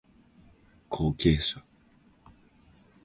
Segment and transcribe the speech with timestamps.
[0.89, 1.61] 後継者